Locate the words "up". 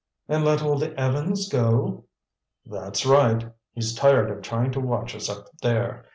5.29-5.45